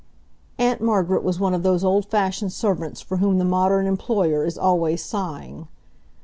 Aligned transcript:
Aunt 0.57 0.81
Margaret 0.81 1.21
was 1.23 1.39
one 1.39 1.53
of 1.53 1.61
those 1.61 1.83
old 1.83 2.07
fashioned 2.07 2.51
servants 2.51 3.01
for 3.01 3.17
whom 3.17 3.37
the 3.37 3.45
modern 3.45 3.85
employer 3.85 4.43
is 4.43 4.57
always 4.57 5.05
sighing. 5.05 5.67